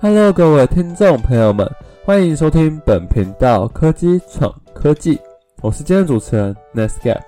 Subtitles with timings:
[0.00, 1.68] Hello，各位听众朋友们，
[2.04, 5.18] 欢迎收听本频道科技闯科技，
[5.60, 7.18] 我是今天的主持人 Nesgap。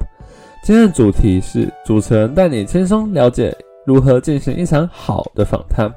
[0.62, 3.52] 今天的主题是主持人带你轻松了解
[3.84, 5.92] 如何进行一场好的访谈。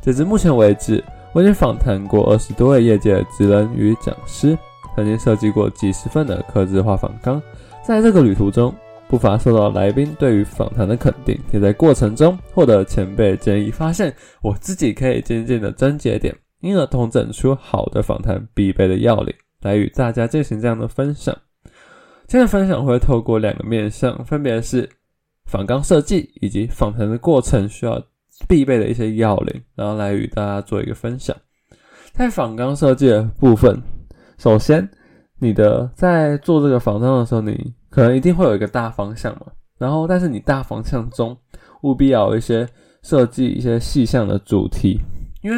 [0.00, 1.02] 截至目前为止，
[1.32, 4.58] 我已经访谈过二十多位业界的职人与讲师，
[4.96, 7.40] 曾经设计过几十份的客制化访纲。
[7.86, 8.74] 在这个旅途中，
[9.12, 14.10] 不乏受到来宾对于访谈的肯定，也在过程中获得前辈建议，发现
[14.40, 21.36] 我自己可以渐渐的增结点，因而统整出好的访谈必备的要领，来与大家进行这样的分享。
[22.26, 24.88] 今天的分享会透过两个面向，分别是
[25.44, 28.02] 访纲设计以及访谈的过程需要
[28.48, 31.36] 必备的一些要领，然后来与大家做一个分享。
[32.14, 33.78] 在访纲设计的部分，
[34.38, 34.88] 首先
[35.42, 39.46] 你的在做这个访谈的时候，你可能一定会有一个大方向嘛，
[39.76, 41.36] 然后但是你大方向中
[41.82, 42.64] 务必要有一些
[43.02, 45.00] 设计一些细项的主题，
[45.42, 45.56] 因为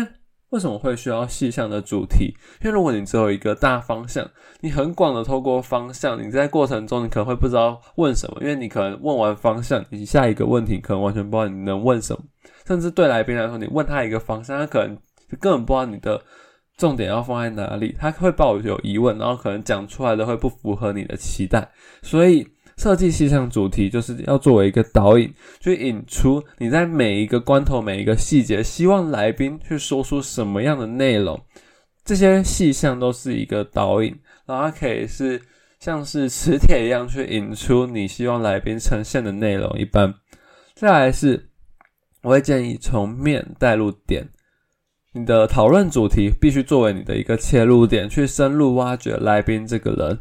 [0.48, 2.34] 为什么会需要细项的主题？
[2.62, 4.26] 因为如果你只有一个大方向，
[4.62, 12.22] 你很广的透过方向，你在过程中你可能会不知道问什么，因为你可能问完方向，你下一个问题可能完全不知道你能问什么，
[12.66, 14.96] 甚至对来宾来说，你问他一个方向，他可能
[15.30, 16.18] 就根本不知道你的。
[16.76, 17.94] 重点要放在哪里？
[17.98, 21.70] 他会抱有疑问，然后可能讲出来的会不符合你的期待。
[22.02, 31.40] 所以设计细项主题就是要作为一个导引，去引出你在每一个关头、每一个细节，希望来宾去说出什么样的内容。
[32.04, 34.14] 这些细项都是一个导引，
[34.44, 35.40] 然后它可以是
[35.78, 40.12] 像是磁铁一样去引出你希望来宾呈现的内容一般。
[40.74, 41.48] 再来是，
[42.22, 44.28] 我会建议从面带入点。
[45.16, 50.18] 你的讨论主题必须作为你的一个切入点，去深入挖掘来宾这个人。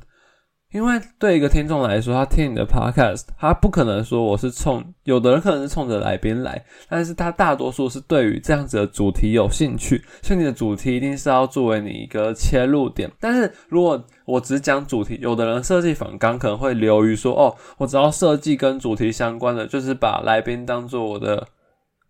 [0.72, 13.12] 因为对一个听众来说，他听你的 podcast，他不可能说我是冲有的人可能是冲着来宾来，但是他大多数是对于这样子的主题有兴趣，所以你的主题一定是要作为你一个切入点。
[13.20, 21.48] 但是如果我只讲主题，有的人设计反纲可能会流于说，哦，我只要设计跟主题相关的，就是把来宾当做我的。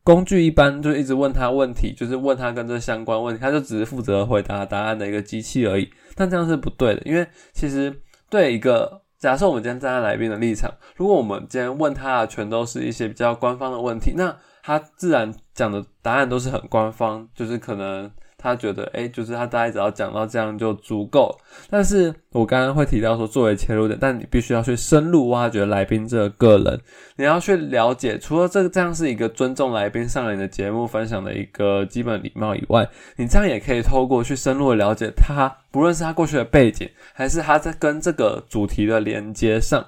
[0.03, 5.89] 工具一般就一直问他问题，就是问他跟这相关问题，他就只是负责回答答案的一个机器而已。
[6.15, 18.11] 但这样是不对的，因为其实对一个假设我们今天站在来宾的立场，如果我们今天问他的全都是一些比较官方的问题，那他自然讲的答案都是很官方，就是可能。
[18.43, 21.33] 他觉得，哎，就是他大概只要讲到这样就足够。
[21.69, 26.77] 但是我刚刚会提到说，作为切入点，但你必须要去深入挖掘来宾这个个人，
[27.15, 39.85] 你要去了解，除了这个这样是一个尊重来宾上来你的节目分享的一个基本礼貌以外，你这样也可以透过去深入的了解他，不论是他过去的背景，还是他在跟这个主题的连接上，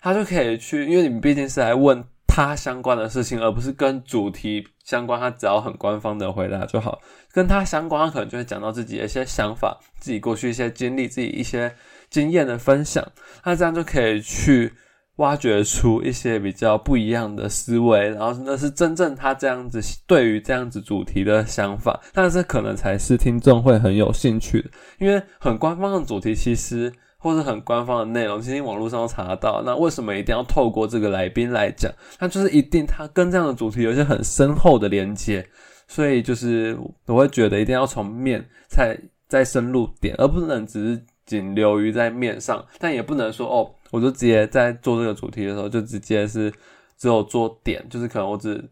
[0.00, 2.04] 他就可以去，因为你们毕竟是来问。
[2.46, 5.18] 他相关的事情，而不是跟主题相关。
[5.18, 7.00] 他只要很官方的回答就好。
[7.32, 11.74] 跟他相关，可能就会讲到自己的一些想法、自己过去一些经历、自己一些
[12.10, 13.04] 经验的分享。
[13.44, 14.72] 那这样就可以去
[15.16, 22.00] 挖掘出一些比较不一样的思维，然后那是真正他这样子对于这样子主题的想法。
[22.12, 26.92] 但是可能才是听众会很有兴趣的，因为很官方的主题其实。
[27.20, 29.60] 或是很官方的内容，其实网络上都查得到。
[29.66, 31.92] 那为什么一定要透过这个来宾来讲？
[32.20, 35.44] 那就是一定他跟这样的主题有一些很深厚的连接，
[35.88, 38.96] 所以就是我会觉得一定要从面再
[39.26, 42.64] 再深入点，而不能只是仅留于在面上。
[42.78, 46.52] 但也不能说哦，我就直接在做这个主题的时候就直接是
[46.96, 48.62] 只有做点，就是可能我只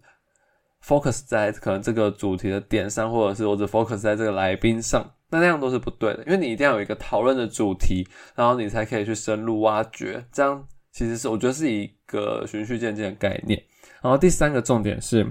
[0.84, 5.04] focus 在可能这个主题的点上，或者是我只 focus 在这个来宾上。
[5.31, 10.25] 那那样都是不对的，因为你一定要有一个讨论的主题，然后你才可以去深入挖掘。
[10.32, 13.60] 这样其实是我觉得是一个循序渐进的概念。
[14.03, 15.26] 然后第三个重点是，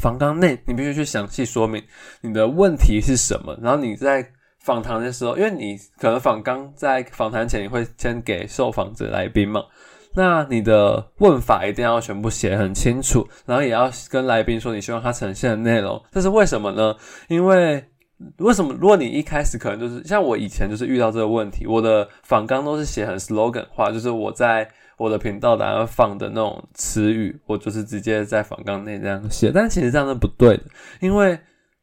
[0.00, 1.82] 访纲内你必须去详细说明
[2.20, 3.58] 你的问题是什么。
[3.60, 4.24] 然后你在
[4.60, 9.62] 访谈的时候，因为你可能访纲在访谈前你会先给受访者来宾嘛，
[10.14, 16.00] 那你的问法一定要全部写很清楚，然后也要跟来宾说你希望他呈现的内容。
[16.12, 16.94] 这是为什么呢？
[17.28, 17.84] 因为
[18.38, 18.72] 为什么？
[18.80, 24.66] 如果你一开始可能就是像我以前就是遇到这个问题，我的访纲都是写很 slogan 化，就是我在
[24.96, 29.52] 我的频道打算放的那种词语，我就是直接在访纲内这样写。
[29.52, 30.62] 但其实这样是不对的，
[31.00, 31.38] 因为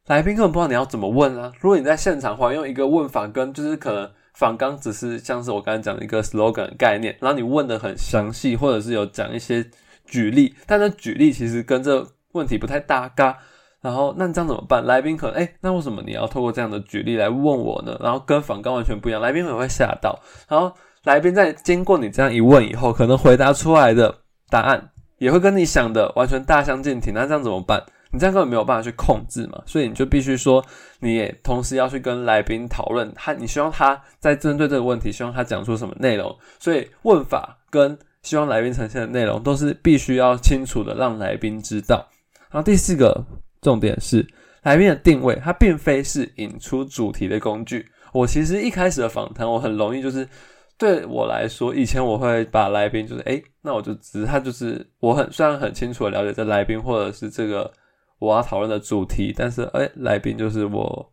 [0.06, 1.52] 来宾根本不知道你要怎么问啊。
[1.60, 9.64] 如果你在现场话，用一个问法跟就是可能访纲只是像是我刚才讲的一个 slogan 概念，然后你问的很详细，或者是有讲一些
[10.04, 13.38] 举例，但那举例其实跟这问题不太搭嘎。
[13.84, 14.82] 然后，那你这样怎么办？
[14.86, 17.94] 来宾可能，哎，那为什么你要透过这样的举例来问我呢？
[18.02, 20.18] 然后跟访刚完全不一样，来宾可能会吓到。
[20.48, 20.72] 然后，
[21.02, 27.12] 来宾在经过你这样一问以后，可能回答出来的答案也会跟你想的完全大相径庭。
[27.12, 27.84] 那这样怎么办？
[28.10, 30.64] 你这样根本没有办法去控制嘛，所以你就必须说，
[31.00, 42.08] 你也同时要去跟来宾讨论，他你希望他在针对这个问题，希望他讲出什么内容，所以问法跟希望来宾呈现的内容都是必须要清楚的让来宾知道。
[42.50, 43.22] 然后第四个
[43.64, 44.24] 重点是，
[44.62, 47.84] 来宾的定位，它并非是引出主题的工具。
[48.12, 50.28] 我其实一开始的访谈，我很容易就是。
[50.76, 57.72] 对我来说，以前我会把来宾就是，诶，那我就只是他就是我很虽然很清楚的了解这来宾或者是这个
[58.18, 61.12] 我要讨论的主题，但是诶，来宾就是我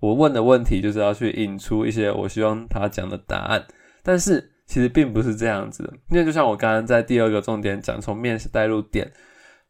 [0.00, 3.64] 我问的问题就是要去引出一些我希望他讲的答案，
[4.02, 9.10] 但是其实并不是这样子的，因为就像我刚刚在第二个重点讲，从面试带入点，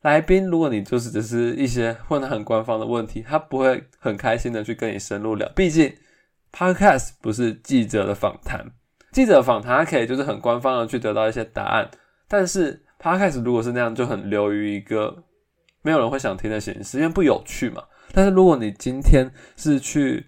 [0.02, 5.92] 来宾如果你就是只是一些问的很官方的问题，他不会很开心的去跟你深入聊，毕竟
[6.52, 8.64] podcast 不是记者的访谈。
[9.10, 11.90] 记者访谈，他可以就是很官方的去得到一些答案，
[12.28, 15.24] 但是 podcast 如果是那样，就很流于一个
[15.82, 17.82] 没有人会想听的形式，因为不有趣嘛。
[18.12, 20.26] 但是如果你今天是去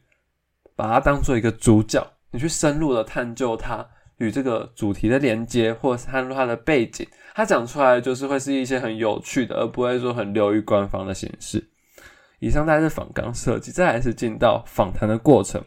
[0.74, 3.86] 把它当做一个主角，你去深入的探究它
[4.20, 11.70] 与这个主题的连接，或是探究它的背景，它讲出来就是会是一些很有趣的，而不会说很流于官方的形式。
[12.38, 15.62] 以上大概是访纲设计，再来是进到访谈的过程。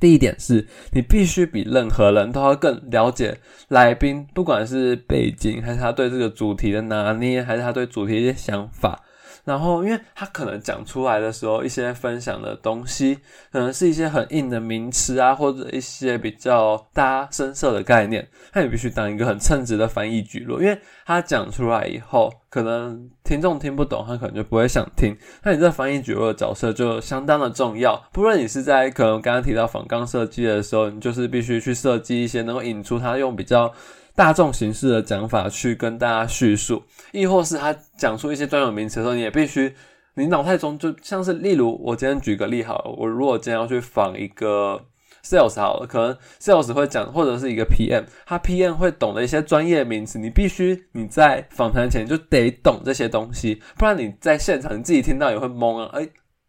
[0.00, 3.38] 第一点是你必须比任何人都要更了解
[3.68, 9.02] 来宾，不管是背景，还是他对这个主题的拿捏，还是他对主题一些想法。
[9.44, 13.18] 然后，因为他可能讲出来的时候，一些分享的东西，
[13.50, 25.16] 可能是一些很硬的名词啊，或者一些比较大家深色的概念，那你必须当一个很称职的翻译举落，因为他讲出来以后，可能听众听不懂，他可能就不会想听。
[25.42, 28.00] 那你这翻译举落的角色就相当的重要。
[28.12, 33.72] 不论你是在可能刚刚提到仿钢设计的时候，你就是必须去设计一些能够引出他用比较。
[34.14, 36.82] 大众形式的讲法去跟大家叙述，
[37.12, 39.74] 亦或是他讲出一些专有名词的时候，你也必须，
[40.14, 44.78] 你脑袋中就像是，例如我今天举个例好，我如果今天要去访一个
[45.24, 56.06] sales 好了，可能 sales 会讲，或者是一个 PM，他 PM 会懂的一些专业名词，你必须你在访谈前就得懂这些东西，不然你在现场你自己听到也会懵啊，哎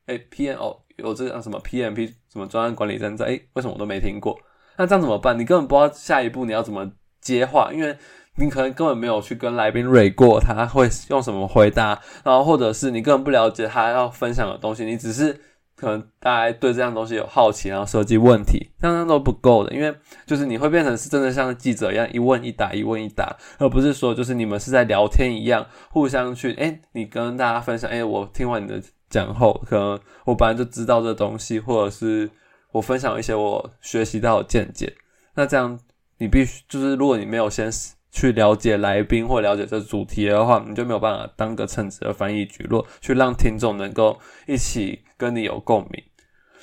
[0.08, 4.38] 哎 PM 哦有这样什么 PMP 什么专案管理站在，哎为什么我都没听过？
[4.76, 5.40] 那这样怎么办？
[5.40, 6.92] 你根本不知道下一步你要怎么。
[7.24, 7.98] 接话，因为
[8.36, 15.40] 你可能根本没有去跟来宾蕊过，他会用什么回答，然后或者是你根本不了解他要分享的东西，你只是
[15.76, 28.82] 可能大家对这样东西有好奇，然后设计问题，这样都不够的，因为就是你会变成是真的像记者一样一问一答，一问一答，而不是说就是你们是在聊天一样，互相去，哎，你跟大家分享，哎，我听完你的
[29.12, 32.30] 讲后，可能我本来就知道这东西，或者是
[32.72, 34.92] 我分享一些我学习到的见解，
[35.36, 35.80] 那这样。
[36.18, 37.72] 你必须就是，如果你没有先
[38.12, 46.04] 去了解来宾或了解这主题的话，你就没有办法当个称职的翻译局落，去让听众能够一起跟你有共鸣。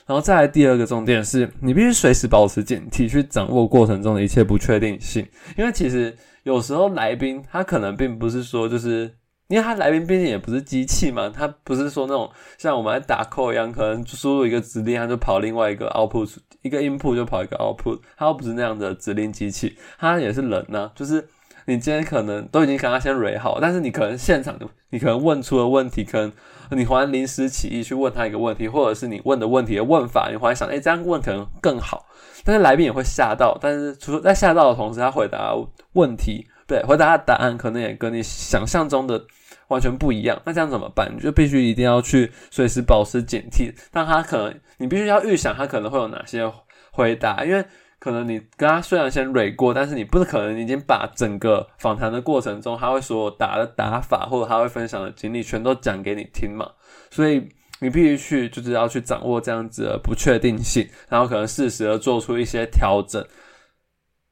[0.06, 5.26] 然后再来第二个重点是，你必须随时保持警惕，去掌握过程中的一切不确定性。
[5.56, 9.14] 因为其实有时候来宾他可能并不是说就是。
[9.50, 20.93] 因为他来宾毕竟也不是机器嘛，他不是说那种像我们在打 call 一样，可能输入一个指令，他就跑另外一个 output，一个 input 就跑一个 output，他又不是那样的指令机器，他也是人呢。
[20.94, 21.26] 就是
[21.64, 24.56] 你今天可能都已经跟他先 r 好，但是你可能现场
[24.91, 26.32] 你可能问出了问题，可能
[26.70, 32.06] 你忽然临时起意去问他一个问题，或者是你问的问题的问法，你忽然想，哎，这样问可能更好，
[32.44, 35.53] 但是来宾也会吓到，但是除了在吓到的同时，他回答
[35.94, 39.24] 问题，对，回答的答案可能也跟你想象中的。
[39.70, 41.10] 完全不一样，那这样怎么办？
[41.15, 43.72] 你就必须一定要去随时保持警惕。
[43.93, 46.53] 但他可能，你必须要预想他可能会有哪些
[46.91, 47.65] 回答，因为
[48.00, 56.69] 可能你跟他虽然先蕊过，但是你不可能已经把整个访谈的过程中他会所打的打法或者他会分享的经历全都讲给你听嘛。
[57.10, 57.48] 所以
[57.81, 63.24] 你必须去就是要去掌握这样子的不确定性，然后可能适时的做出一些调整，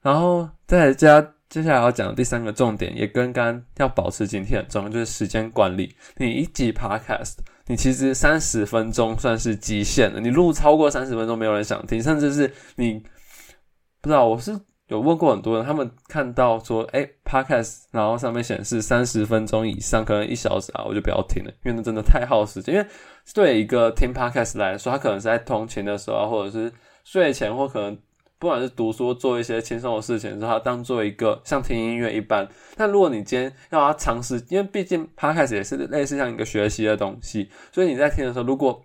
[0.01, 1.25] 然后再加。
[1.49, 5.95] 接下来要讲的第三个重点，也跟刚要保持警惕很重要，就是时间管理。
[6.17, 10.19] 你一集 podcast，你其实三十分钟算是极限了。
[10.19, 13.03] 你录超过三十分钟，没有人想听，甚至是你
[13.99, 14.27] 不知道。
[14.27, 14.55] 我是
[14.89, 22.75] 有问过很多人，他们看到说，哎，podcast，然后上面显示三十分钟以上，可能一小时啊，我就不要听了，因为那真的太耗时间。
[22.75, 22.87] 因为
[23.33, 26.71] 对一个听 podcast 来说，他可能是在通勤的时候，或者是
[27.03, 27.97] 睡前，或可能。
[28.39, 32.47] 不管是读书做一些轻松的事情，让它当做一个像听音乐一般。
[32.77, 38.81] 但如果你今天要它尝试，因为毕竟 podcast 也是类似像一个学习的东西，所以你在听的时候，如果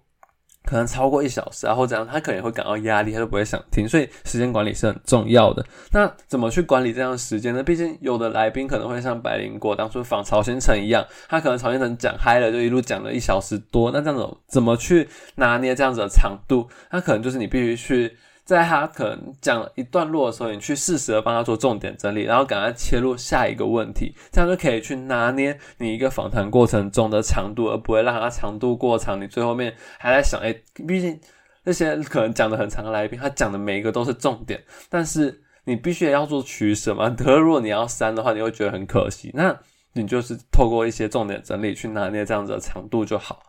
[0.65, 3.87] 可能超过一小时啊，或者样，他可能会感到压力，他就不会想听。
[3.87, 5.65] 所以时间管理是很重要的。
[5.93, 7.63] 那怎么去管理这样的时间呢？
[7.63, 13.93] 毕竟有的来宾可能会像白灵果当初访曹新成一样，他可能曹新成讲嗨了，就一路讲了一小时多。
[13.93, 16.69] 那这样子怎么去拿捏这样子的长度？
[16.91, 18.17] 那可能就是你必须去。
[18.45, 29.19] 在他可能讲一段落的时候，你去适时的帮他做重点整理，然后赶快切入下一个问题，这样就可以去拿捏你一个访谈过程中的长度，而不会让他长度过长。
[29.21, 30.55] 你最后面还在想，哎，
[30.87, 31.19] 毕竟
[31.65, 37.09] 那些可能讲的很长的来宾，他讲的每一个都是重点，但是你必须要做取舍嘛。
[37.09, 39.31] 可是如果你要删的话，你会觉得很可惜。
[39.33, 39.59] 那
[39.95, 43.41] 你就是透过一些重点整理去拿捏这样子的长度就好。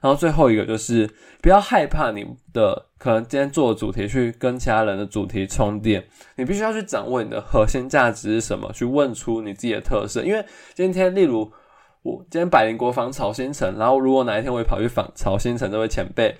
[0.00, 1.08] 然后最后一个就是
[1.42, 6.02] 不要害怕你的可能今天做的主题去跟其他人的主题充电，
[6.36, 10.22] 你必须要去掌握你的核心价值是什么，去问出你自己的特色。
[10.22, 10.42] 因为
[10.74, 11.52] 今天例如
[12.02, 16.34] 我今天百灵国访曹新成，然后如果哪一天我也跑去访曹新成这位前辈，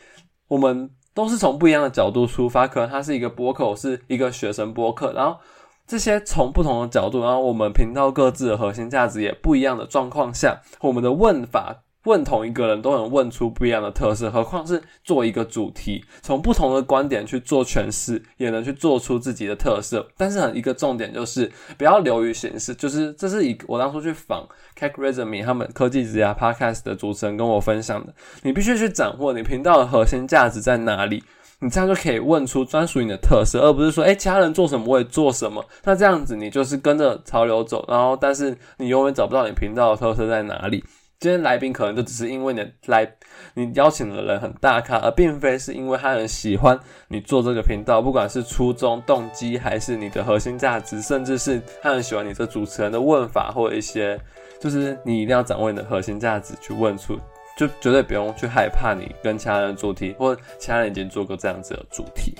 [0.48, 5.38] 我们都是从不一样的角度出发，可能他是一个播客，我是一个学生播客，然后
[5.86, 11.82] 这些从不同的角度，然后我们频道各自的核心价值也不一样的状况下，我们的问法。
[12.04, 20.08] 问同一个人都能问出不一样的特色，何况是做一个主题，从不同的观点去做诠释，也能去做出自己的特色。
[20.16, 31.22] 但是，很一个重点就是不要流于形式，就是这是一我当初去访 c a k Resume 他们科技职涯 Podcast 的主持人跟我分享的，你必须去掌握你频道的核心价值在哪里，
[31.58, 40.82] 你这样就可以问出专属你的特色，而不是说，哎，其他人做什么我也做什么，那这样子你就是跟着潮流走，然后但是你永远找不到你频道的特色在哪里。
[41.20, 43.06] 今天来宾可能就只是因为你来，
[43.52, 54.18] 你邀请的人很大咖，而并非是因为他很喜欢你做这个频道，不管是初衷、动机，还是你的核心价值，甚至是他很喜欢你这主持人的问法，或者一些，
[54.58, 57.18] 就是你一定要掌握你的核心价值去问出，
[57.54, 62.32] 就绝对不用去害怕你跟其他人做题，或其他人已经做过这样子的主题。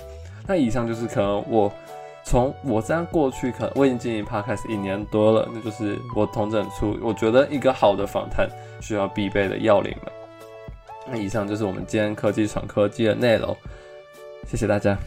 [0.47, 1.71] 那以上就是可能我。
[2.23, 8.47] 从我这样过去，可能我已经经营 podcast 一年多了，那就是我统整出我觉得一个好的访谈
[8.79, 10.11] 需要必备的要领了。
[11.07, 13.55] 那以上就是我们今天科技闯科技的内容，
[14.47, 14.97] 谢谢大家。